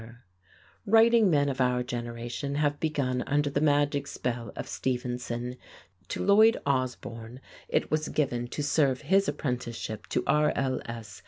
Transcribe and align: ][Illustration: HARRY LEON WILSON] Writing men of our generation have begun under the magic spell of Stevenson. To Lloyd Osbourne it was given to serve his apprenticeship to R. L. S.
][Illustration: 0.01 0.17
HARRY 0.17 0.79
LEON 0.79 0.85
WILSON] 0.85 0.93
Writing 0.93 1.29
men 1.29 1.49
of 1.49 1.61
our 1.61 1.83
generation 1.83 2.55
have 2.55 2.79
begun 2.79 3.23
under 3.27 3.49
the 3.51 3.61
magic 3.61 4.07
spell 4.07 4.51
of 4.55 4.67
Stevenson. 4.67 5.57
To 6.07 6.25
Lloyd 6.25 6.57
Osbourne 6.65 7.39
it 7.69 7.91
was 7.91 8.09
given 8.09 8.47
to 8.47 8.63
serve 8.63 9.01
his 9.01 9.27
apprenticeship 9.27 10.07
to 10.07 10.23
R. 10.25 10.53
L. 10.55 10.81
S. 10.85 11.19